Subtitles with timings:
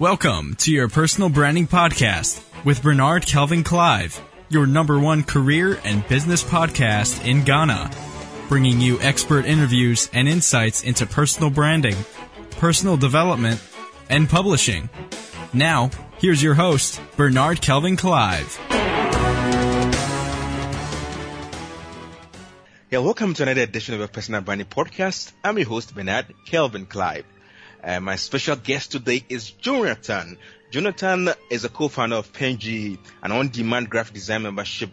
[0.00, 6.06] Welcome to your personal branding podcast with Bernard Kelvin Clive, your number one career and
[6.08, 7.92] business podcast in Ghana,
[8.48, 11.94] bringing you expert interviews and insights into personal branding,
[12.58, 13.62] personal development,
[14.10, 14.90] and publishing.
[15.52, 18.58] Now, here's your host, Bernard Kelvin Clive.
[22.90, 25.30] Yeah, welcome to another edition of a Personal Branding Podcast.
[25.44, 27.24] I'm your host, Bernard Kelvin Clive.
[27.84, 30.38] Uh, my special guest today is Jonathan.
[30.70, 34.90] Jonathan is a co-founder of Penji, an on-demand graphic design membership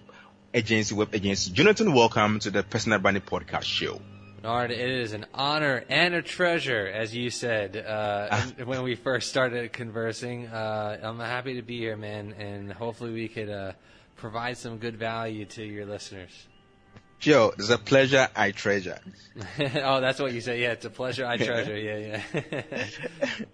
[0.54, 1.54] agency, web agency.
[1.54, 4.02] Jonathan, welcome to the Personal Branding Podcast show.
[4.42, 9.30] Bernard, it is an honor and a treasure, as you said uh, when we first
[9.30, 10.48] started conversing.
[10.48, 13.72] Uh, I'm happy to be here, man, and hopefully we could uh,
[14.18, 16.32] provide some good value to your listeners.
[17.22, 19.00] Joe, it's a pleasure I treasure.
[19.60, 20.64] oh, that's what you say.
[20.64, 21.78] Yeah, it's a pleasure I treasure.
[21.78, 22.84] Yeah, yeah.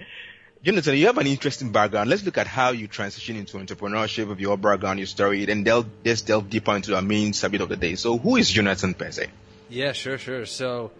[0.63, 2.09] Jonathan, you have an interesting background.
[2.09, 5.85] Let's look at how you transition into entrepreneurship of your background, your story, then delve,
[6.03, 7.95] let's delve deeper into our main subject of the day.
[7.95, 9.27] So, who is Jonathan per se?
[9.69, 10.45] Yeah, sure, sure.
[10.45, 10.91] So,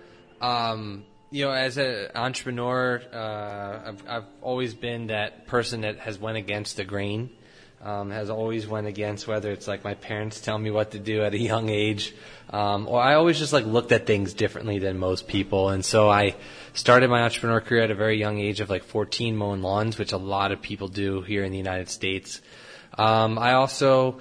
[0.42, 6.20] um, you know, as an entrepreneur, uh, I've, I've always been that person that has
[6.20, 7.30] went against the grain
[7.88, 11.24] um, has always went against whether it's like my parents tell me what to do
[11.24, 12.14] at a young age,
[12.50, 16.10] um, or I always just like looked at things differently than most people, and so
[16.10, 16.36] I
[16.74, 20.12] started my entrepreneur career at a very young age of like 14 mowing lawns, which
[20.12, 22.42] a lot of people do here in the United States.
[22.98, 24.20] Um, I also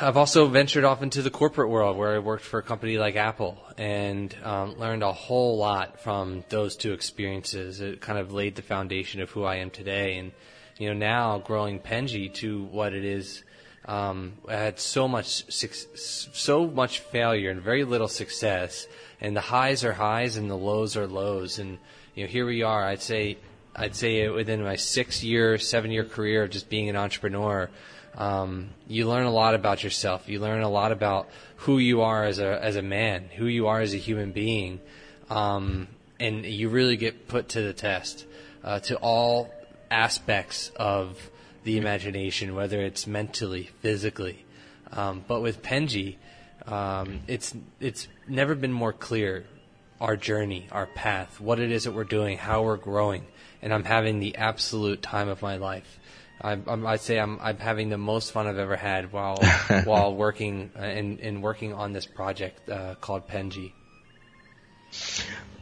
[0.00, 3.16] I've also ventured off into the corporate world where I worked for a company like
[3.16, 7.80] Apple and um, learned a whole lot from those two experiences.
[7.80, 10.18] It kind of laid the foundation of who I am today.
[10.18, 10.32] And
[10.78, 13.42] you know, now growing Penji to what it is,
[13.86, 18.86] um, had so much so much failure and very little success,
[19.20, 21.78] and the highs are highs and the lows are lows, and
[22.14, 22.84] you know, here we are.
[22.84, 23.36] I'd say
[23.76, 27.68] I'd say within my six year, seven year career of just being an entrepreneur,
[28.16, 30.28] um, you learn a lot about yourself.
[30.28, 33.66] You learn a lot about who you are as a as a man, who you
[33.66, 34.80] are as a human being,
[35.28, 38.26] um, and you really get put to the test.
[38.62, 39.52] Uh, to all
[39.94, 41.30] aspects of
[41.62, 44.44] the imagination, whether it's mentally, physically.
[44.92, 46.16] Um, but with Penji,
[46.66, 49.44] um, it's it's never been more clear
[50.00, 53.24] our journey, our path, what it is that we're doing, how we're growing,
[53.62, 56.00] and I'm having the absolute time of my life.
[56.40, 59.38] I, would say I'm, I'm having the most fun I've ever had while
[59.84, 63.72] while working uh, and, and working on this project uh, called Penji.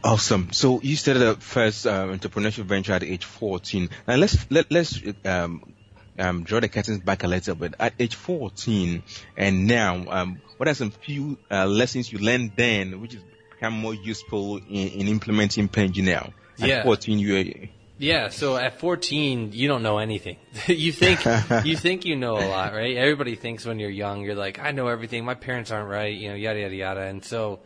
[0.03, 0.51] Awesome.
[0.51, 3.89] So you started the first uh, entrepreneurship venture at age 14.
[4.07, 5.73] Now let's let, let's um,
[6.19, 7.75] um, draw the curtains back a little bit.
[7.79, 9.01] At age 14
[9.37, 13.73] and now, um, what are some few uh, lessons you learned then, which has become
[13.73, 16.33] more useful in, in implementing Penji now?
[16.59, 16.83] At yeah.
[16.83, 17.69] 14, you.
[17.97, 18.27] Yeah.
[18.27, 20.35] So at 14, you don't know anything.
[20.67, 21.23] you think
[21.65, 22.97] you think you know a lot, right?
[22.97, 25.23] Everybody thinks when you're young, you're like, I know everything.
[25.23, 27.01] My parents aren't right, you know, yada yada yada.
[27.01, 27.61] And so,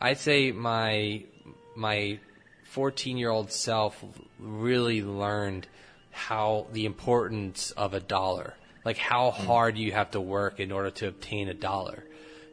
[0.00, 1.24] I'd say my
[1.74, 2.18] my
[2.64, 4.02] 14 year old self
[4.38, 5.68] really learned
[6.10, 9.46] how the importance of a dollar, like how hmm.
[9.46, 12.04] hard you have to work in order to obtain a dollar.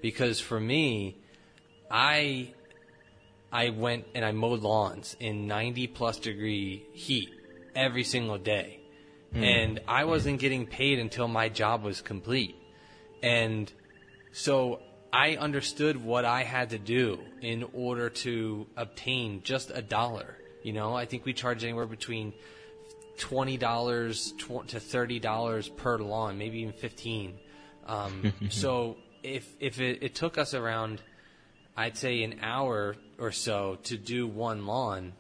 [0.02, 1.18] Because for me,
[1.92, 2.54] I
[3.52, 7.30] I went and I mowed lawns in 90 plus degree heat
[7.76, 8.80] every single day.
[9.34, 9.44] Mm.
[9.44, 12.56] And I wasn't getting paid until my job was complete.
[13.22, 13.72] And
[14.32, 14.82] so
[15.12, 20.38] I understood what I had to do in order to obtain just a dollar.
[20.64, 22.34] You know, I think we charge anywhere between
[23.18, 24.34] twenty dollars
[24.68, 27.40] to thirty dollars per lawn, maybe even fifteen.
[27.88, 31.02] Um, so if if it, it took us around,
[31.76, 35.14] I'd say an hour or so to do one lawn,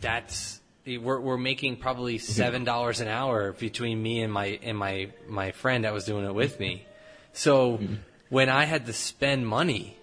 [0.00, 5.10] that's we're we're making probably seven dollars an hour between me and my and my
[5.28, 6.86] my friend that was doing it with me.
[7.34, 7.94] So mm-hmm
[8.28, 9.96] when I had to spend money,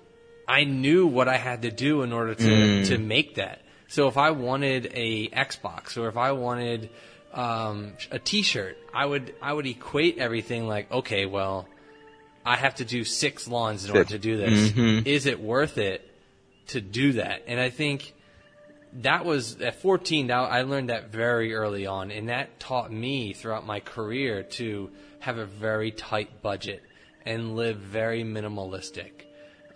[0.48, 2.88] I knew what I had to do in order to, mm.
[2.88, 3.62] to make that.
[3.88, 6.90] So if I wanted a Xbox or if I wanted
[7.34, 11.68] um, a T-shirt, I would I would equate everything like, okay, well,
[12.46, 14.72] I have to do six lawns in order to do this.
[14.72, 15.08] Mm-hmm.
[15.08, 16.10] Is it worth it
[16.68, 17.44] to do that?
[17.48, 18.14] And I think
[19.02, 20.28] that was at 14.
[20.28, 24.90] Now I learned that very early on, and that taught me throughout my career to
[25.20, 26.84] have a very tight budget
[27.26, 29.12] and live very minimalistic.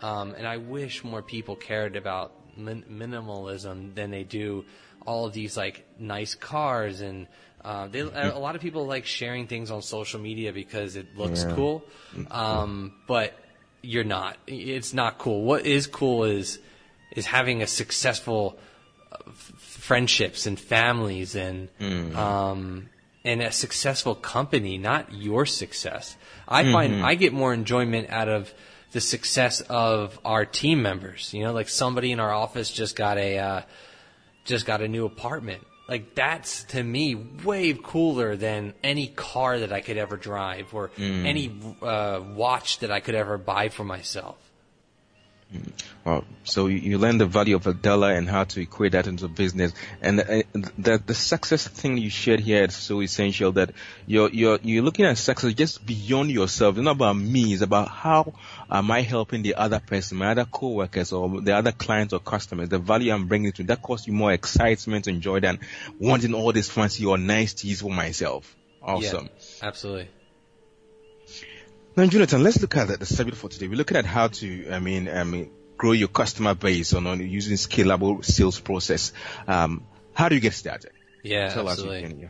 [0.02, 4.66] Um, and I wish more people cared about min- minimalism than they do
[5.06, 7.28] all of these like nice cars and
[7.64, 11.44] uh, they, a lot of people like sharing things on social media because it looks
[11.44, 11.54] yeah.
[11.54, 11.84] cool,
[12.32, 13.34] um, but
[13.82, 14.38] you're not.
[14.48, 15.44] It's not cool.
[15.44, 16.60] What is cool is
[17.12, 18.58] is having a successful
[19.58, 21.70] friendships and families and
[22.16, 22.90] um,
[23.24, 26.16] and a successful company, not your success.
[26.48, 28.54] I find I get more enjoyment out of
[28.92, 31.34] the success of our team members.
[31.34, 33.62] You know, like somebody in our office just got a uh,
[34.46, 35.66] just got a new apartment.
[35.90, 40.92] Like that's to me way cooler than any car that I could ever drive or
[41.26, 44.38] any uh, watch that I could ever buy for myself.
[46.08, 49.08] Well, so you, you learn the value of a dollar and how to equate that
[49.08, 49.74] into business.
[50.02, 50.44] And uh,
[50.78, 53.72] the the success thing you shared here is so essential that
[54.06, 56.78] you're you're you're looking at success just beyond yourself.
[56.78, 57.52] It's not about me.
[57.52, 58.36] It's about how
[58.72, 62.70] am I helping the other person, my other coworkers, or the other clients or customers.
[62.70, 65.60] The value I'm bringing to that causes you more excitement and joy than
[66.00, 68.56] wanting all this fancy or nice teas for myself.
[68.82, 69.26] Awesome.
[69.26, 70.08] Yeah, absolutely.
[71.98, 73.68] Now, Jonathan, let's look at the, the subject for today.
[73.68, 77.20] We're looking at how to, I mean, I mean, grow your customer base on, on
[77.28, 79.14] using scalable sales process.
[79.48, 79.84] Um,
[80.14, 80.92] how do you get started?
[81.24, 82.04] Yeah, Tell absolutely.
[82.04, 82.10] us.
[82.10, 82.30] Can,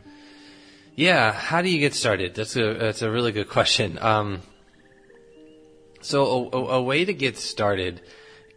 [0.94, 2.34] Yeah, how do you get started?
[2.34, 3.98] That's a that's a really good question.
[3.98, 4.42] Um,
[6.00, 8.00] so a, a way to get started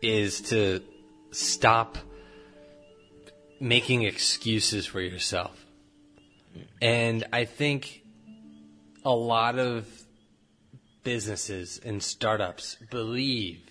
[0.02, 0.82] is to
[1.32, 1.98] stop
[3.60, 5.66] making excuses for yourself.
[6.82, 8.02] And I think
[9.06, 9.88] a lot of
[11.04, 13.71] businesses and startups believe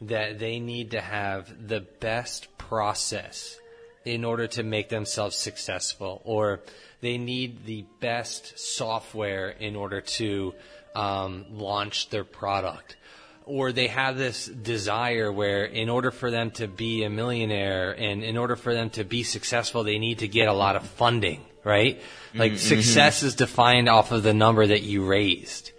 [0.00, 3.58] that they need to have the best process
[4.04, 6.60] in order to make themselves successful, or
[7.00, 10.54] they need the best software in order to
[10.94, 12.96] um, launch their product.
[13.44, 18.22] Or they have this desire where, in order for them to be a millionaire and
[18.22, 21.42] in order for them to be successful, they need to get a lot of funding,
[21.64, 22.00] right?
[22.34, 25.72] Like success is defined off of the number that you raised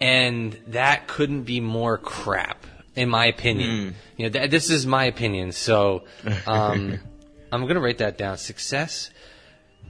[0.00, 2.64] and that couldn't be more crap
[2.96, 3.94] in my opinion.
[4.16, 6.04] You know th- this is my opinion so
[6.46, 6.98] um,
[7.52, 8.36] i'm going to write that down.
[8.38, 9.10] Success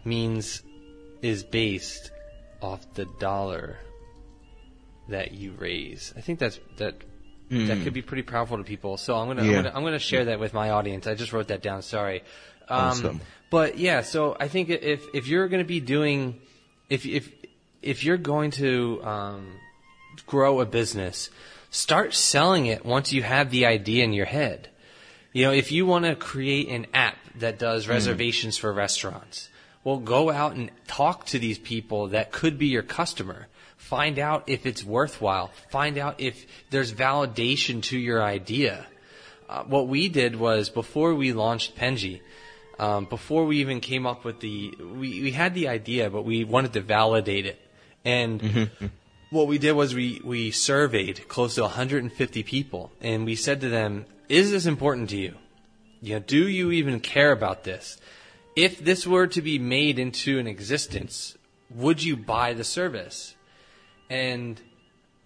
[0.04, 0.62] means
[1.22, 2.10] is based
[2.62, 3.78] off the dollar
[5.08, 6.12] that you raise.
[6.16, 6.94] I think that's that
[7.50, 8.96] that could be pretty powerful to people.
[8.96, 9.58] So i'm going to Yeah.
[9.58, 11.06] I'm gonna, I'm to share that with my audience.
[11.06, 12.22] I just wrote that down sorry.
[12.68, 13.20] Um, Awesome.
[13.50, 16.40] but yeah so i think if if you're going to be doing
[16.88, 17.28] if if
[17.82, 19.56] if you're going to um,
[20.26, 21.30] grow a business,
[21.70, 24.68] start selling it once you have the idea in your head.
[25.32, 29.48] You know, if you want to create an app that does reservations for restaurants,
[29.84, 33.46] well, go out and talk to these people that could be your customer.
[33.76, 35.50] Find out if it's worthwhile.
[35.70, 38.86] Find out if there's validation to your idea.
[39.48, 42.20] Uh, what we did was before we launched Penji,
[42.78, 46.44] um, before we even came up with the, we, we had the idea, but we
[46.44, 47.60] wanted to validate it.
[48.04, 48.70] And
[49.30, 53.68] what we did was we, we surveyed close to 150 people and we said to
[53.68, 55.34] them, is this important to you?
[56.02, 57.98] You know, do you even care about this?
[58.56, 61.36] If this were to be made into an existence,
[61.70, 63.34] would you buy the service?
[64.08, 64.60] And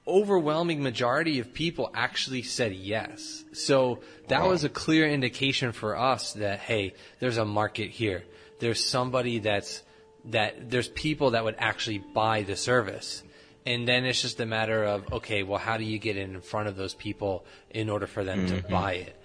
[0.06, 3.44] overwhelming majority of people actually said yes.
[3.52, 8.24] So that was a clear indication for us that hey, there's a market here.
[8.58, 9.82] There's somebody that's
[10.26, 13.22] that there's people that would actually buy the service.
[13.66, 16.68] And then it's just a matter of okay, well how do you get in front
[16.68, 19.16] of those people in order for them to buy it?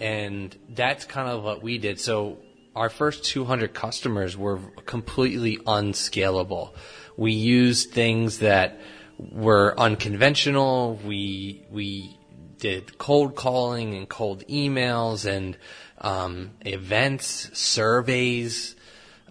[0.00, 1.98] And that's kind of what we did.
[1.98, 2.38] So
[2.76, 6.76] our first 200 customers were completely unscalable.
[7.16, 8.80] We used things that
[9.18, 11.00] were unconventional.
[11.04, 12.16] We we
[12.58, 15.56] did cold calling and cold emails and
[16.00, 18.76] um, events, surveys,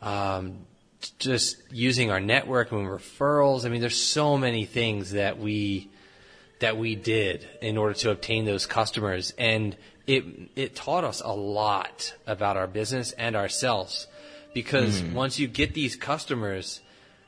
[0.01, 0.66] um,
[1.19, 3.65] just using our network and referrals.
[3.65, 5.89] I mean, there's so many things that we
[6.59, 10.23] that we did in order to obtain those customers, and it
[10.55, 14.07] it taught us a lot about our business and ourselves.
[14.53, 16.81] Because once you get these customers,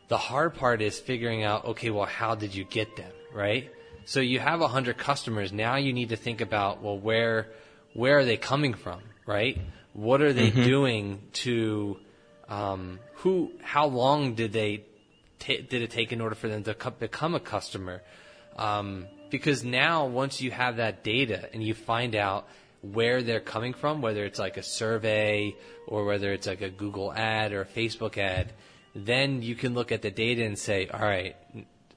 [0.07, 3.69] the hard part is figuring out, okay, well, how did you get them, right?
[4.05, 5.53] So you have a hundred customers.
[5.53, 7.49] Now you need to think about, well, where,
[7.93, 9.61] where are they coming from, right?
[9.93, 11.99] What are they doing to,
[12.47, 14.83] um, who, how long did they,
[15.39, 18.01] ta did it take in order for them to co- become a customer?
[18.55, 22.47] Um, because now once you have that data and you find out
[22.81, 25.53] where they're coming from, whether it's like a survey
[25.85, 28.53] or whether it's like a Google ad or a Facebook ad,
[28.95, 31.35] then you can look at the data and say, all right,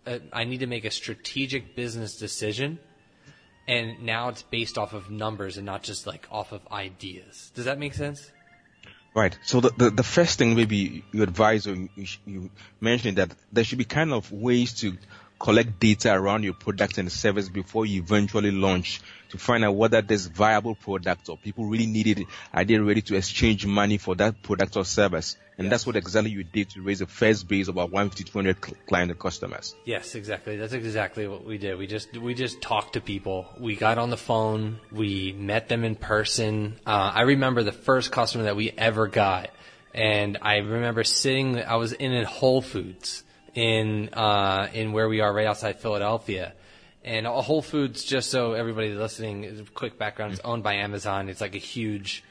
[0.06, 2.80] uh, I need to make a strategic business decision.
[3.68, 7.52] And now it's based off of numbers and not just like off of ideas.
[7.54, 8.30] Does that make sense?
[9.14, 9.38] Right.
[9.42, 12.50] So the, the, the first thing maybe you advise or you, you
[12.80, 14.96] mentioned that there should be kind of ways to
[15.42, 20.00] collect data around your product and service before you eventually launch to find out whether
[20.00, 22.26] there's viable product or people really need it.
[22.54, 25.36] Are they ready to exchange money for that product or service?
[25.58, 25.70] And yes.
[25.72, 29.10] that's what exactly you did to raise the first base of about 150 200 client
[29.10, 29.74] and customers.
[29.84, 30.56] Yes, exactly.
[30.56, 31.76] That's exactly what we did.
[31.76, 33.48] We just we just talked to people.
[33.58, 34.78] We got on the phone.
[34.92, 36.78] We met them in person.
[36.86, 39.50] Uh, I remember the first customer that we ever got,
[39.92, 41.58] and I remember sitting.
[41.60, 46.54] I was in a Whole Foods in uh, in where we are right outside Philadelphia
[47.04, 51.28] and Whole Foods, just so everybody listening, quick background, is owned by Amazon.
[51.28, 52.22] It's like a huge,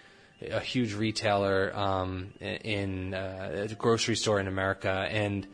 [0.50, 5.46] a huge retailer um, in uh, a grocery store in America, and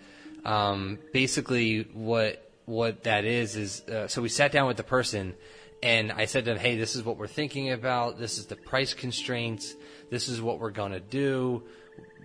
[0.46, 5.34] um, basically what what that is is uh, so we sat down with the person,
[5.82, 8.20] and I said to them, "Hey, this is what we're thinking about.
[8.20, 9.74] This is the price constraints.
[10.12, 11.64] This is what we're gonna do.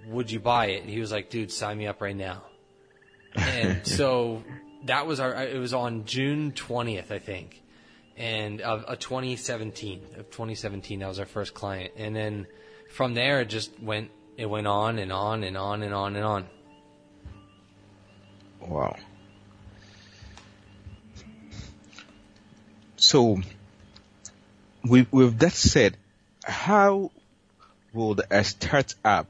[0.08, 2.42] Would you buy it?" And he was like, "Dude, sign me up right now."
[3.36, 4.42] And so
[4.84, 5.34] that was our.
[5.42, 7.62] It was on June twentieth, I think,
[8.16, 11.00] and of, of 2017 of 2017.
[11.00, 12.46] That was our first client, and then
[12.90, 14.10] from there it just went.
[14.36, 16.46] It went on and on and on and on and on.
[18.60, 18.96] Wow.
[22.96, 23.40] So,
[24.84, 25.96] with, with that said,
[26.44, 27.10] how
[27.92, 29.26] would a startup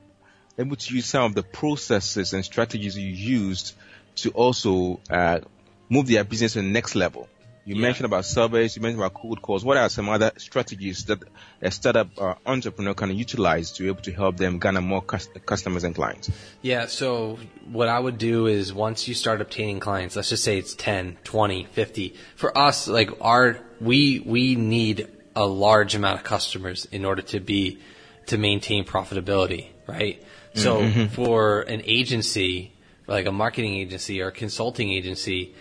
[0.59, 3.75] able to use some of the processes and strategies you used
[4.17, 5.41] to also uh,
[5.89, 7.29] move their business to the next level.
[7.65, 7.83] You yeah.
[7.83, 9.65] mentioned about surveys, you mentioned about cold calls.
[9.65, 11.21] What are some other strategies that
[11.61, 15.85] a startup uh, entrepreneur can utilize to be able to help them garner more customers
[15.85, 16.31] and clients?
[16.61, 17.39] Yeah, so
[17.71, 21.19] what I would do is once you start obtaining clients, let's just say it's 10,
[21.23, 22.15] 20, 50.
[22.35, 27.39] For us, like our, we, we need a large amount of customers in order to
[27.39, 27.79] be,
[28.27, 30.21] to maintain profitability, right?
[30.55, 31.15] So mm-hmm.
[31.15, 32.73] for an agency,
[33.07, 35.55] like a marketing agency or a consulting agency,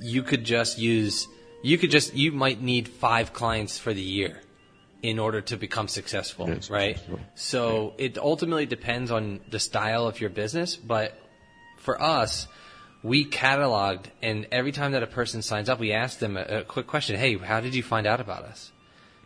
[0.00, 1.28] you could just use,
[1.62, 4.40] you could just, you might need five clients for the year
[5.02, 6.98] in order to become successful, yes, right?
[7.34, 11.16] So it ultimately depends on the style of your business, but
[11.78, 12.48] for us,
[13.02, 16.64] we cataloged and every time that a person signs up, we ask them a, a
[16.64, 17.16] quick question.
[17.16, 18.72] Hey, how did you find out about us?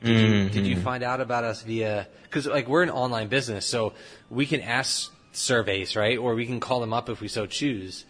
[0.02, 0.52] Did you, mm-hmm.
[0.52, 3.94] did you find out about us via, cause like we're an online business, so
[4.30, 6.18] we can ask surveys, right?
[6.18, 8.04] Or we can call them up if we so choose.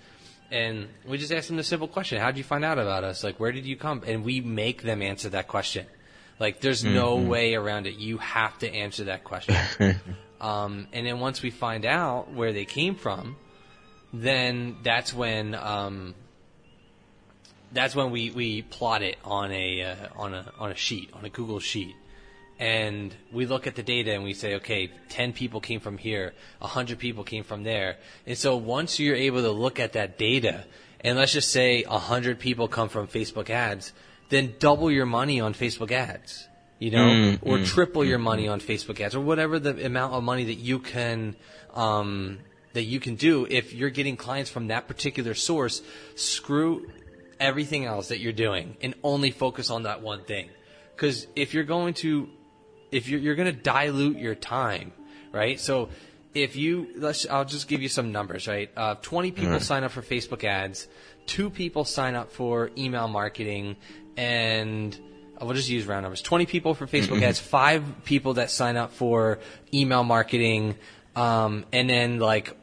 [0.51, 3.25] And we just ask them the simple question How did you find out about us?
[3.25, 4.03] Like, where did you come?
[4.07, 5.87] And we make them answer that question.
[6.39, 6.95] Like, there's mm-hmm.
[6.95, 7.95] no way around it.
[7.95, 9.57] You have to answer that question.
[10.41, 13.37] um, and then once we find out where they came from,
[14.13, 16.15] then that's when um,
[17.73, 21.25] that's when we, we plot it on a uh, on a on a sheet on
[21.25, 21.97] a Google sheet,
[22.63, 26.33] and we look at the data and we say, okay, 10 people came from here,
[26.61, 27.97] 100 people came from there.
[28.25, 30.65] And so once you're able to look at that data,
[31.01, 33.93] and let's just say 100 people come from Facebook ads,
[34.29, 36.47] then double your money on Facebook ads,
[36.79, 39.85] you know, mm, or mm, triple mm, your money on Facebook ads, or whatever the
[39.85, 41.35] amount of money that you can,
[41.75, 42.39] um,
[42.75, 43.45] that you can do.
[43.51, 45.83] If you're getting clients from that particular source,
[46.15, 46.89] screw
[47.41, 50.49] everything else that you're doing and only focus on that one thing.
[50.95, 52.29] Because if you're going to
[52.93, 54.93] if you're, you're going to dilute your time,
[55.33, 55.59] right?
[55.59, 55.89] So
[56.35, 58.71] if you let's I'll just give you some numbers, right?
[58.77, 59.63] Uh, 20 people right.
[59.63, 60.89] sign up for Facebook ads,
[61.27, 63.77] two people sign up for email marketing,
[64.17, 64.99] and
[65.41, 66.23] uh, we'll just use round numbers.
[66.23, 67.25] 20 people for Facebook mm-hmm.
[67.25, 69.41] ads, five people that sign up for
[69.75, 70.77] email marketing,
[71.17, 72.57] um, and then like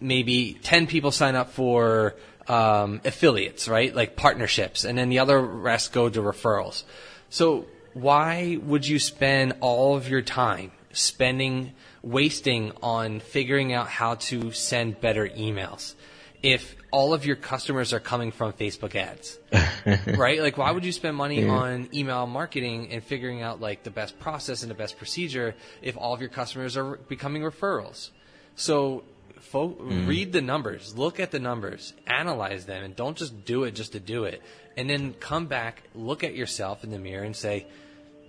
[0.00, 2.14] maybe 10 people sign up for
[2.46, 3.94] um, affiliates, right?
[3.94, 6.84] Like partnerships, and then the other rest go to referrals.
[7.30, 7.66] So
[8.00, 14.52] why would you spend all of your time spending wasting on figuring out how to
[14.52, 15.94] send better emails
[16.42, 19.38] if all of your customers are coming from Facebook ads,
[20.16, 20.40] right?
[20.40, 21.50] Like, why would you spend money yeah.
[21.50, 25.96] on email marketing and figuring out like the best process and the best procedure if
[25.96, 28.10] all of your customers are becoming referrals?
[28.54, 29.04] So,
[29.40, 30.06] fo- mm.
[30.06, 33.92] read the numbers, look at the numbers, analyze them, and don't just do it just
[33.92, 34.40] to do it.
[34.76, 37.66] And then come back, look at yourself in the mirror, and say,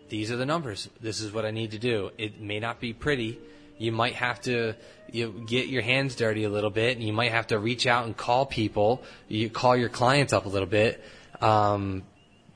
[0.10, 0.90] these are the numbers.
[1.02, 2.12] This is what I need to do.
[2.18, 3.40] It may not be pretty.
[3.78, 4.76] You might have to
[5.12, 8.06] you get your hands dirty a little bit, and you might have to reach out
[8.06, 9.04] and call people.
[9.28, 11.04] You call your clients up a little bit,
[11.42, 12.04] um,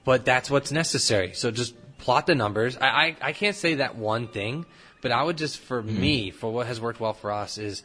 [0.04, 1.34] but that's what's necessary.
[1.34, 2.78] So just plot the numbers.
[2.78, 4.66] I, I, I can't say that one thing,
[5.02, 6.00] but I would just for mm-hmm.
[6.00, 7.84] me for what has worked well for us is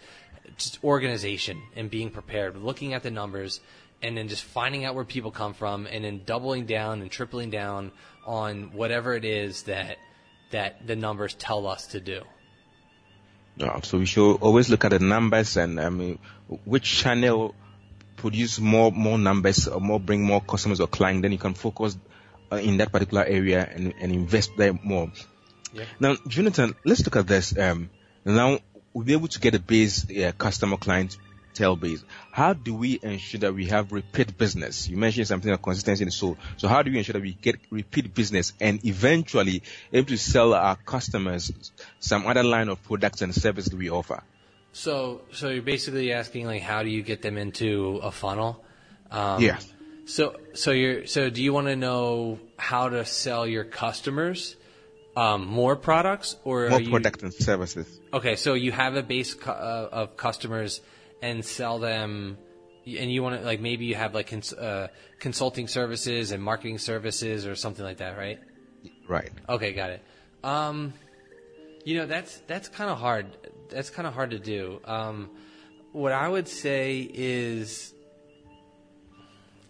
[0.56, 3.60] just organization and being prepared, looking at the numbers,
[4.02, 7.50] and then just finding out where people come from, and then doubling down and tripling
[7.50, 7.92] down
[8.28, 9.97] on whatever it is that
[10.50, 12.23] that the numbers tell us to do.
[13.82, 16.18] so we should always look at the numbers and I mean
[16.64, 17.54] which channel
[18.16, 21.97] produce more more numbers or more bring more customers or clients, then you can focus
[22.52, 25.11] uh, in that particular area and, and invest there more.
[25.73, 25.85] Yeah.
[26.00, 27.56] Now, Jonathan, let's look at this.
[27.56, 27.90] Um,
[28.25, 28.58] now
[28.92, 31.16] we'll be able to get a base uh, customer client
[31.59, 32.03] tail base.
[32.31, 34.88] How do we ensure that we have repeat business?
[34.88, 36.38] You mentioned something like consistency in the soul.
[36.57, 39.62] So how do we ensure that we get repeat business and eventually
[39.93, 41.53] able to sell our customers
[41.99, 44.23] some other line of products and services we offer?
[44.73, 48.65] So, so you're basically asking like, how do you get them into a funnel?
[49.11, 49.59] Um, yeah.
[50.07, 54.57] So, so you're, so do you want to know how to sell your customers
[55.17, 58.00] um, more products or more you, products and services?
[58.12, 60.81] Okay, so you have a base cu- uh, of customers
[61.22, 62.38] and sell them,
[62.87, 66.78] and you want to like maybe you have like cons- uh, consulting services and marketing
[66.78, 68.38] services or something like that, right?
[69.08, 69.30] Right.
[69.48, 70.02] Okay, got it.
[70.44, 70.94] Um,
[71.84, 73.26] you know that's that's kind of hard.
[73.70, 74.80] That's kind of hard to do.
[74.84, 75.30] Um,
[75.92, 77.92] what I would say is,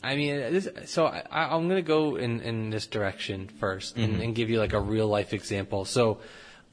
[0.02, 4.00] I mean, this, so I, I'm going to go in, in this direction 1st Mm-hmm.
[4.02, 5.84] and, and give you like a real life example.
[5.84, 6.18] So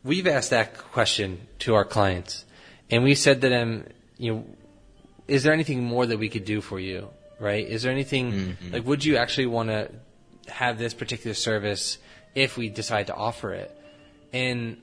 [0.03, 2.45] we've asked that question to our clients,
[2.91, 4.45] and we said to them, you know,
[5.27, 7.09] is there anything more that we could do for you?
[7.39, 7.67] Right?
[7.67, 8.73] Is there anything Mm-hmm.
[8.73, 9.91] like would you actually want to
[10.47, 11.97] have this particular service
[12.35, 13.71] if we decide to offer it?
[14.31, 14.77] And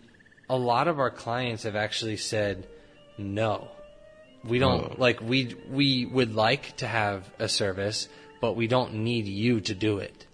[0.51, 2.67] a lot of our clients have actually said
[3.19, 3.69] no.
[4.45, 4.95] We don't Oh.
[4.99, 8.09] like we we would like to have a service,
[8.41, 10.27] but we don't need you to do it.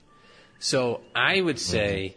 [0.59, 2.17] So I would say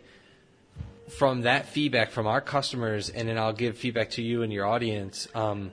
[1.10, 4.66] from that feedback from our customers, and then I'll give feedback to you and your
[4.66, 5.28] audience.
[5.36, 5.72] Um,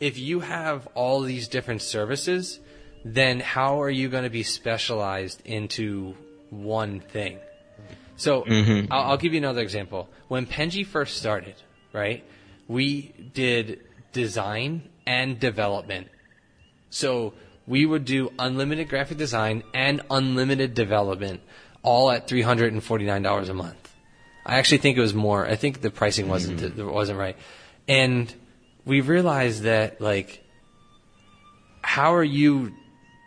[0.00, 2.58] if you have all these different services,
[3.04, 6.14] then how are you going to be specialized into
[6.48, 7.38] one thing?
[8.16, 8.92] So mm-hmm.
[8.92, 10.08] I'll, I'll give you another example.
[10.28, 11.54] When Penji first started,
[11.92, 12.24] right,
[12.66, 13.80] we did
[14.12, 16.08] design and development.
[16.90, 17.34] So
[17.66, 21.40] we would do unlimited graphic design and unlimited development,
[21.82, 23.76] all at three hundred and forty nine dollars a month.
[24.44, 25.46] I actually think it was more.
[25.46, 26.90] I think the pricing wasn't mm-hmm.
[26.90, 27.36] wasn't right,
[27.86, 28.34] and
[28.84, 30.42] we realized that like,
[31.82, 32.72] how are you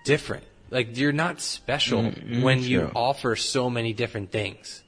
[0.05, 0.45] different?
[0.69, 2.11] Like you're not special
[2.41, 4.83] when you offer so many different things.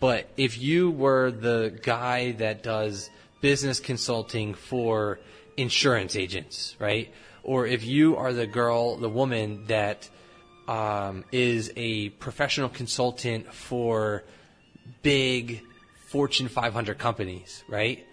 [0.00, 5.18] But if you were the guy that does business consulting for
[5.56, 7.12] insurance agents, right?
[7.42, 10.08] Or if you are the girl, the woman that
[10.68, 14.24] um, is a professional consultant for
[15.02, 15.62] big
[16.08, 18.06] Fortune 500 companies, right?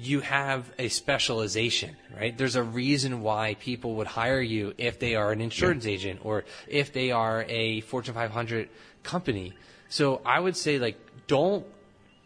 [0.00, 2.36] You have a specialization, right?
[2.36, 6.44] There's a reason why people would hire you if they are an insurance agent or
[6.68, 8.68] if they are a Fortune 500
[9.02, 9.54] company.
[9.88, 11.66] So I would say like don't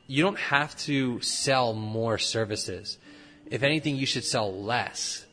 [0.07, 2.99] you don't have to sell more services.
[3.47, 5.25] If anything, you should sell less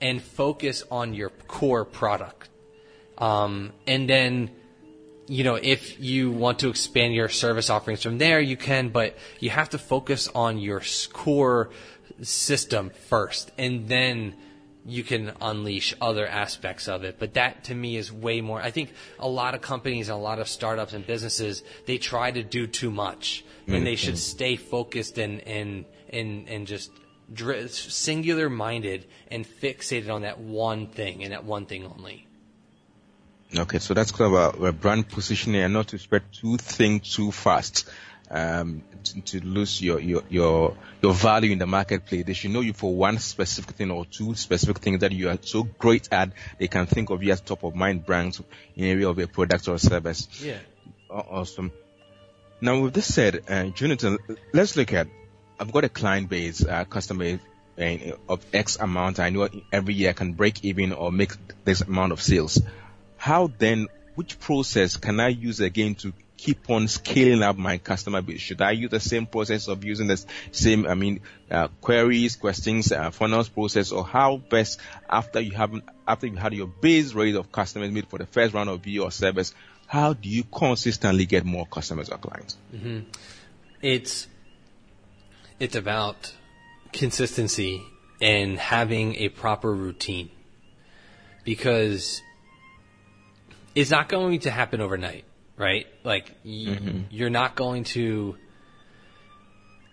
[0.00, 2.48] and focus on your core product.
[3.18, 4.50] Um, and then,
[5.26, 9.16] you know, if you want to expand your service offerings from there, you can, but
[9.40, 10.82] you have to focus on your
[11.12, 11.70] core
[12.22, 14.34] system first, and then
[14.86, 17.16] you can unleash other aspects of it.
[17.18, 18.60] But that to me is way more.
[18.60, 22.30] I think a lot of companies and a lot of startups and businesses they try
[22.30, 24.36] to do too much, and they should mm-hmm.
[24.36, 26.90] stay focused and and and and just
[27.70, 32.26] singular minded and fixated on that one thing and that one thing only.
[33.56, 37.00] Okay, so that's kind of a, a brand positioning and not to spread too thin
[37.00, 37.88] too fast.
[38.30, 42.24] Um, to, to lose your, your, your, your value in the marketplace.
[42.24, 45.38] They should know you for one specific thing or two specific things that you are
[45.42, 46.30] so great at.
[46.58, 48.40] They can think of you as top of mind brands
[48.74, 50.28] in area of a product or service.
[50.42, 50.58] Yeah.
[51.10, 51.70] Awesome.
[52.60, 54.18] Now, with this said, uh, Jonathan,
[54.52, 55.06] let's look at.
[55.60, 57.38] I've got a client base, uh, customer
[57.76, 59.20] base, uh, of X amount.
[59.20, 61.32] I know every year I can break even or make
[61.64, 62.60] this amount of sales.
[63.24, 63.88] How then?
[64.16, 68.42] Which process can I use again to keep on scaling up my customer base?
[68.42, 72.92] Should I use the same process of using the same, I mean, uh, queries, questions,
[72.92, 75.72] uh, funnels process, or how best after you have
[76.06, 79.10] after you had your base rate of customers made for the first round of your
[79.10, 79.54] service,
[79.86, 82.58] how do you consistently get more customers or clients?
[83.80, 84.28] it's
[85.58, 86.34] it's about
[86.92, 87.82] consistency
[88.20, 90.28] and having a proper routine
[91.42, 92.20] because
[93.74, 95.24] it's not going to happen overnight
[95.56, 95.86] right?
[96.02, 97.00] Like y- mm-hmm.
[97.10, 98.36] you're not going to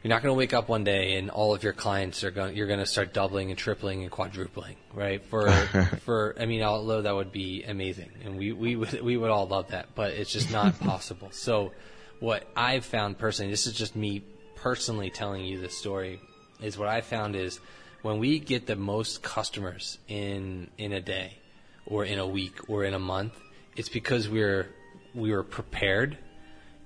[0.04, 2.56] you're not going to wake up one day and all of your clients are going
[2.56, 5.24] you're going to start doubling and tripling and quadrupling right?
[5.26, 5.52] For
[6.06, 8.12] for i mean although that would be amazing.
[8.24, 11.30] And we we would we would all love that but it's just not possible.
[11.32, 11.72] So
[12.20, 14.24] what i've found personally this is just me
[14.56, 16.22] personally telling you this story
[16.62, 17.60] is what i found is
[18.04, 21.40] when we get the most customers in in a day
[21.88, 23.34] or in a week or in a month.
[23.76, 24.70] It's because we're
[25.14, 26.18] we were prepared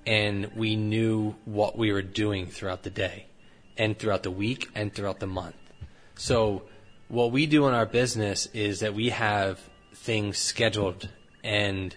[0.06, 3.26] and we knew what we were doing throughout the day
[3.76, 5.56] and throughout the week and throughout the month.
[6.16, 6.62] So
[7.08, 9.60] what we do in our business is that we have
[9.94, 11.08] things scheduled
[11.42, 11.96] and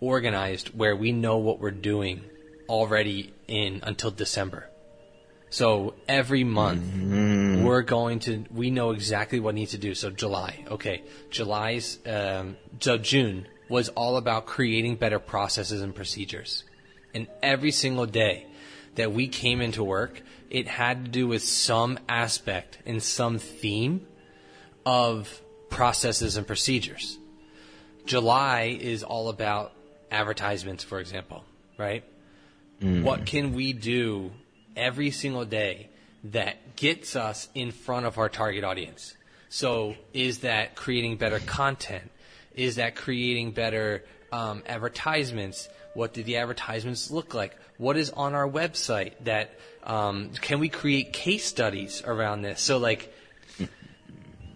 [0.00, 2.24] organized where we know what we're doing
[2.68, 4.68] already in until December.
[5.50, 7.64] So every month mm-hmm.
[7.64, 9.94] we're going to we know exactly what needs to do.
[9.94, 16.64] So July, okay, July's um, so June was all about creating better processes and procedures,
[17.14, 18.46] and every single day
[18.96, 24.06] that we came into work, it had to do with some aspect and some theme
[24.84, 27.16] of processes and procedures.
[28.04, 29.72] July is all about
[30.10, 31.44] advertisements, for example,
[31.78, 32.02] right?
[32.80, 33.04] Mm.
[33.04, 34.32] What can we do
[34.76, 35.88] every single day
[36.24, 39.14] that gets us in front of our target audience?
[39.48, 42.10] So, is that creating better content?
[42.60, 45.70] Is that creating better um, advertisements?
[45.94, 47.56] What do the advertisements look like?
[47.78, 52.60] What is on our website that um, can we create case studies around this?
[52.60, 53.14] So, like,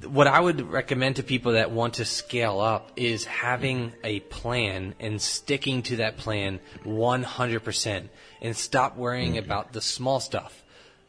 [0.07, 4.95] what I would recommend to people that want to scale up is having a plan
[5.01, 8.09] and sticking to that plan 100%
[8.43, 9.47] and stop worrying mm-hmm.
[9.47, 10.62] about the small stuff.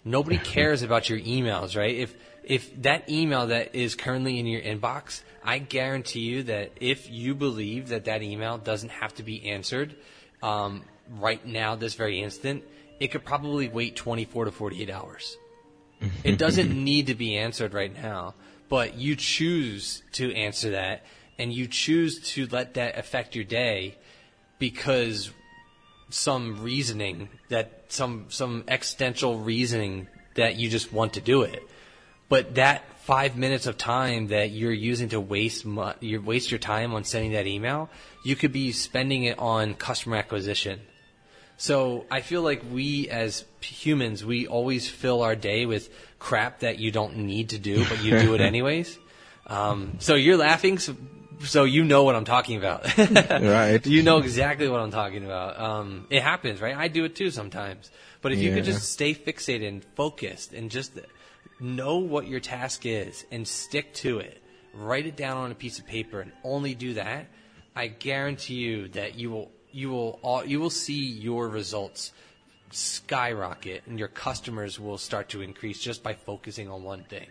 [0.05, 1.93] Nobody cares about your emails, right?
[1.93, 7.09] If if that email that is currently in your inbox, I guarantee you that if
[7.09, 9.95] you believe that that email doesn't have to be answered
[10.41, 12.63] um, right now, this very instant,
[12.99, 15.37] it could probably wait 24 to 48 hours.
[16.23, 18.33] it doesn't need to be answered right now
[18.69, 21.03] but you choose to answer that
[21.37, 23.95] and you choose to let that affect your day
[24.59, 25.31] because
[26.09, 31.67] some reasoning that some some existential reasoning that you just want to do it
[32.29, 35.65] but that five minutes of time that you're using to waste
[35.99, 37.89] you waste your time on sending that email
[38.23, 40.79] you could be spending it on customer acquisition
[41.57, 45.89] so I feel like we as humans, we always fill our day with
[46.19, 48.97] crap that you don't need to do, but you do it anyways.
[49.47, 50.95] Um, so you're laughing, so,
[51.43, 52.97] so, you know what I'm talking about.
[52.97, 53.85] right.
[53.85, 55.59] You know exactly what I'm talking about.
[55.59, 56.75] Um, it happens, right?
[56.75, 57.89] I do it too sometimes.
[58.21, 58.49] But if yeah.
[58.49, 60.99] you could just stay fixated and focused and just
[61.59, 64.41] know what your task is and stick to it,
[64.73, 67.27] write it down on a piece of paper and only do that,
[67.75, 72.13] I guarantee you that you will you will all, you will see your results
[72.71, 77.27] skyrocket and your customers will start to increase just by focusing on one thing.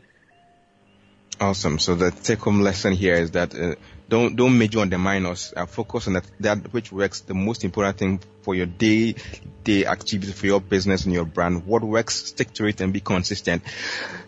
[1.40, 1.78] Awesome.
[1.78, 3.74] So the take home lesson here is that uh,
[4.08, 5.52] don't don't major on the minors.
[5.56, 7.20] Uh, focus on that, that which works.
[7.20, 9.16] The most important thing for your day
[9.64, 11.66] day activity for your business and your brand.
[11.66, 13.62] What works, stick to it and be consistent.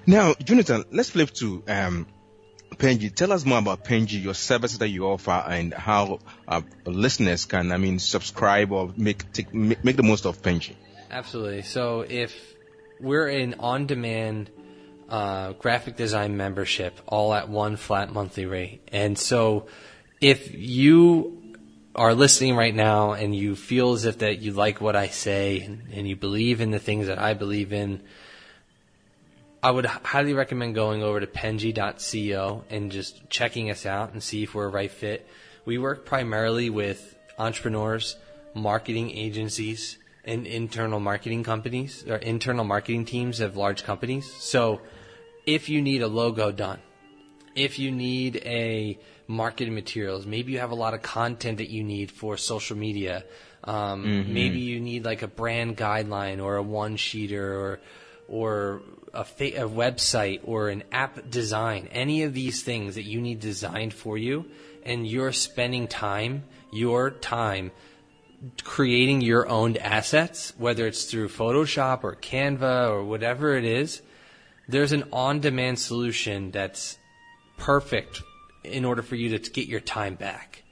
[0.07, 2.07] Now, Jonathan, let's flip to um,
[2.75, 7.45] Penji, tell us more about Penji, your services that you offer, and how uh, listeners
[7.45, 10.75] can, I mean, subscribe or make take, make, the most of Penji.
[11.11, 11.63] Absolutely.
[11.63, 12.35] So if
[13.01, 14.51] we're an on-demand
[15.09, 19.67] uh, graphic design membership, all at one flat monthly rate, and so
[20.21, 21.55] if you
[21.95, 25.61] are listening right now and you feel as if that you like what I say
[25.61, 28.03] and, and you believe in the things that I believe in
[29.63, 34.45] I would highly recommend going over to penji.co and just checking us out and see
[34.45, 35.27] if we're a right fit.
[35.65, 38.17] We work primarily with entrepreneurs,
[38.55, 44.33] marketing agencies, and internal marketing companies or internal marketing teams of large companies.
[44.35, 44.81] So
[45.47, 46.81] if you need a logo done,
[47.55, 51.83] if you need a marketing materials, maybe you have a lot of content that you
[51.83, 53.25] need for social media.
[53.65, 54.35] Um, mm-hmm.
[54.35, 57.81] Maybe you need like a brand guideline or a one sheeter or
[58.29, 58.83] or
[59.15, 63.41] a, fa- a website or an app design, any of these things that you need
[63.41, 64.45] designed for you,
[64.85, 67.71] and you're spending time, your time,
[68.65, 74.03] creating your own assets, whether it's through Photoshop or Canva or whatever it is,
[74.69, 76.99] there's an on demand solution that's
[77.57, 78.23] perfect
[78.65, 80.65] in order for you to get your time back.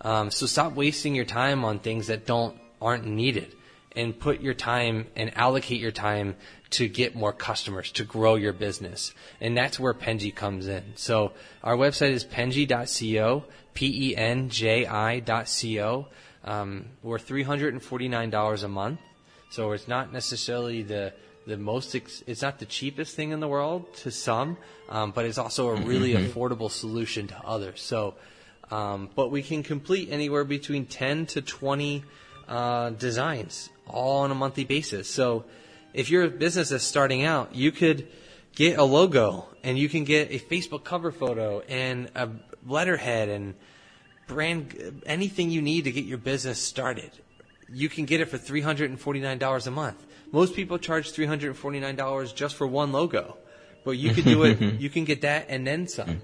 [0.00, 3.54] Um, so stop wasting your time on things that don't aren't needed
[3.96, 6.36] and put your time and allocate your time
[6.70, 9.14] to get more customers, to grow your business.
[9.40, 10.82] And that's where Penji comes in.
[10.96, 11.32] So
[11.62, 14.48] our website is penji.co, P-E-N-J-I.co.
[16.44, 19.00] Um, we're $349 a month.
[19.50, 21.12] So it's not necessarily the,
[21.46, 24.56] the most, ex- it's not the cheapest thing in the world to some,
[24.88, 27.80] um, but it's also a really affordable solution to others.
[27.80, 28.14] So,
[28.70, 32.04] um, but we can complete anywhere between 10 to 20
[32.48, 35.08] uh, designs all on a monthly basis.
[35.08, 35.44] So
[35.92, 38.08] if your business is starting out, you could
[38.54, 42.28] get a logo and you can get a Facebook cover photo and a
[42.66, 43.54] letterhead and
[44.26, 47.10] brand anything you need to get your business started.
[47.68, 50.04] You can get it for three hundred and forty nine dollars a month.
[50.32, 53.36] Most people charge three hundred and forty nine dollars just for one logo,
[53.84, 54.60] but you can do it.
[54.80, 56.22] you can get that and then some.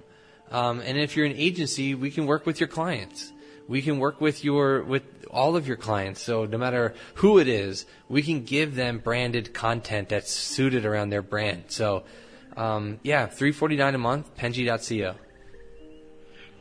[0.51, 3.33] Um, and if you're an agency, we can work with your clients.
[3.69, 6.21] We can work with your with all of your clients.
[6.21, 11.11] So no matter who it is, we can give them branded content that's suited around
[11.11, 11.65] their brand.
[11.69, 12.03] So
[12.57, 14.37] um, yeah, three forty nine a month.
[14.37, 15.15] Penji.co.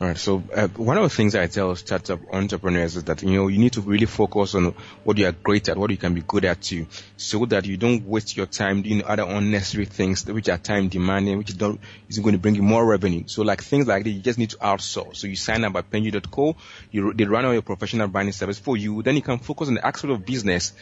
[0.00, 0.16] All right.
[0.16, 3.58] So uh, one of the things I tell startup entrepreneurs is that you know you
[3.58, 6.46] need to really focus on what you are great at, what you can be good
[6.46, 6.86] at too,
[7.18, 11.36] so that you don't waste your time doing other unnecessary things which are time demanding,
[11.36, 13.24] which don't isn't going to bring you more revenue.
[13.26, 15.16] So like things like that, you just need to outsource.
[15.16, 16.56] So you sign up at Penji.co,
[16.90, 19.02] you they run all your professional branding service for you.
[19.02, 20.72] Then you can focus on the aspect of business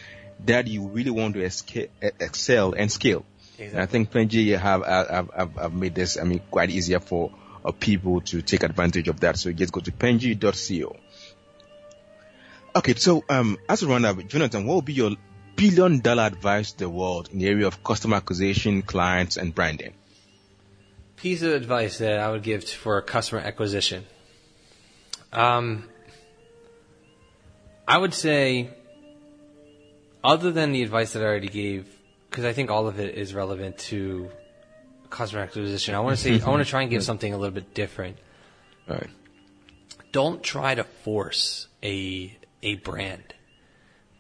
[0.45, 3.25] that you really want to escape, excel and scale.
[3.59, 3.67] Exactly.
[3.67, 7.33] And I think Penji have, have, have, have made this, I mean, quite easier for
[7.69, 9.37] of people to take advantage of that.
[9.37, 10.97] So just go to penji.co.
[12.77, 15.13] Okay, so um, as a roundup, Jonathan, what would be your
[15.55, 19.93] billion dollar advice to the world in the area of customer acquisition, clients, and branding?
[21.17, 24.07] Piece of advice that I would give for customer acquisition.
[25.33, 25.89] Um,
[27.87, 28.71] I would say,
[30.23, 31.87] other than the advice that I already gave,
[32.31, 34.31] because I think all of it is relevant to
[35.11, 35.95] customer acquisition.
[35.95, 38.19] I want to say I want to try and give something a little bit different.
[38.89, 39.11] All right.
[40.13, 43.35] Don't try to force a a brand.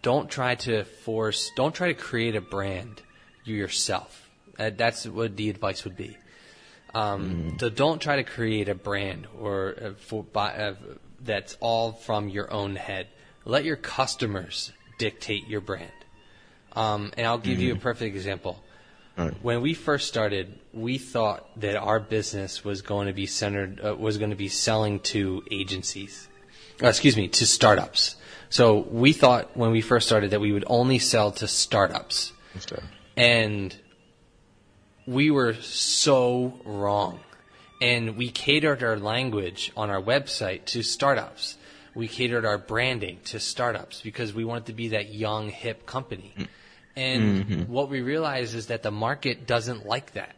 [0.02, 1.50] Don't try to force.
[1.56, 3.02] Don't try to create a brand
[3.44, 4.30] you yourself.
[4.58, 6.16] Uh, that's what the advice would be.
[6.94, 7.60] Um, mm.
[7.60, 10.74] So don't try to create a brand or uh, for, by, uh,
[11.20, 13.08] that's all from your own head.
[13.44, 15.92] Let your customers dictate your brand.
[16.72, 17.62] Um, and I'll give mm.
[17.62, 17.82] you a mm-hmm.
[17.82, 18.62] perfect example.
[19.18, 19.34] Right.
[19.42, 23.96] When we first started, we thought that our business was going to be centered, uh,
[23.96, 26.28] was going to be selling to agencies,
[26.80, 28.14] uh, excuse me, to startups.
[28.48, 32.32] So we thought when we first started that we would only sell to startups.
[33.16, 33.76] And
[35.04, 37.18] we were so wrong.
[37.82, 41.56] And we catered our language on our website to startups.
[41.94, 46.34] We catered our branding to startups because we wanted to be that young, hip company.
[46.38, 46.46] Mm.
[46.98, 47.72] And mm-hmm.
[47.72, 50.34] what we realize is that the market doesn't like that.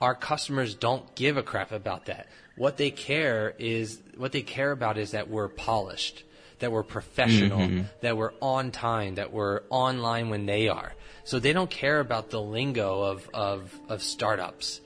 [0.00, 2.28] Our customers don't give a crap about that.
[2.54, 6.22] What they care is what they care about is that we're polished,
[6.60, 7.82] that we're professional, mm-hmm.
[8.02, 10.92] that we're on time, that we're online when they are.
[11.24, 14.80] So they don't care about the lingo of of, of startups.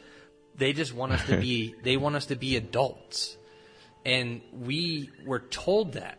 [0.56, 3.36] They just want us to be they want us to be adults.
[4.06, 6.16] And we were told that.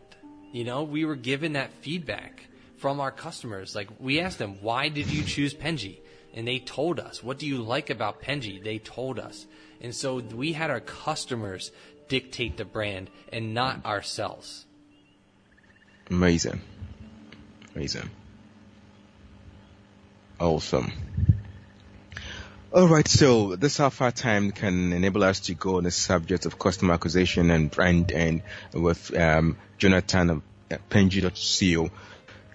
[0.52, 2.46] You know, we were given that feedback
[2.82, 3.76] from our customers.
[3.76, 5.98] Like we asked them, why did you choose Penji?
[6.34, 8.62] And they told us, what do you like about Penji?
[8.62, 9.46] They told us.
[9.80, 11.70] And so we had our customers
[12.08, 14.66] dictate the brand and not ourselves.
[16.10, 16.60] Amazing.
[17.76, 18.10] Amazing.
[20.40, 20.92] Awesome.
[22.72, 26.46] All right, so this half our time can enable us to go on the subject
[26.46, 28.42] of customer acquisition and brand and
[28.72, 30.42] with um, Jonathan of
[30.90, 31.90] Penji.co.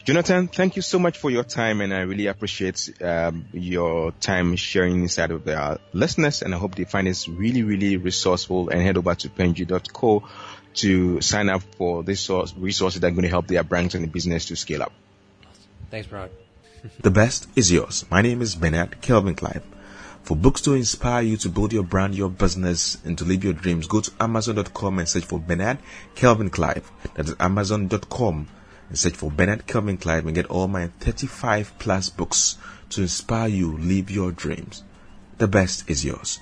[0.07, 4.55] Jonathan, thank you so much for your time, and I really appreciate um, your time
[4.55, 6.41] sharing inside of the listeners.
[6.41, 8.69] And I hope they find this really, really resourceful.
[8.69, 10.23] And head over to penji.co
[10.75, 14.07] to sign up for this resources that are going to help their brands and the
[14.07, 14.93] business to scale up.
[15.91, 16.31] Thanks, Brad.
[17.01, 18.05] the best is yours.
[18.09, 19.63] My name is Bernard Kelvin Clive.
[20.23, 23.51] For books to inspire you to build your brand, your business, and to live your
[23.51, 25.79] dreams, go to Amazon.com and search for Bernard
[26.15, 26.89] Kelvin Clive.
[27.15, 28.47] That is Amazon.com
[28.89, 32.57] and search for Bernard Kelvin Clive and get all my 35 plus books
[32.89, 34.83] to inspire you live your dreams.
[35.37, 36.39] The best is yours.